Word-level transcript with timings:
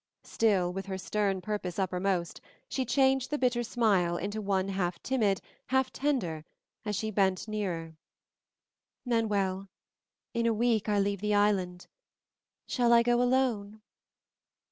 Still, 0.23 0.73
with 0.73 0.87
her 0.87 0.97
stern 0.97 1.41
purpose 1.41 1.77
uppermost, 1.77 2.41
she 2.67 2.85
changed 2.85 3.29
the 3.29 3.37
bitter 3.37 3.61
smile 3.61 4.17
into 4.17 4.41
one 4.41 4.69
half 4.69 4.97
timid, 5.03 5.41
half 5.67 5.93
tender, 5.93 6.43
as 6.83 6.95
she 6.95 7.11
bent 7.11 7.37
still 7.37 7.51
nearer, 7.51 7.97
"Manuel, 9.05 9.67
in 10.33 10.47
a 10.47 10.55
week 10.55 10.89
I 10.89 10.97
leave 10.97 11.21
the 11.21 11.35
island. 11.35 11.85
Shall 12.65 12.91
I 12.93 13.03
go 13.03 13.21
alone?" 13.21 13.83